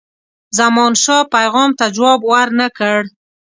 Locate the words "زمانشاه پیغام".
0.57-1.69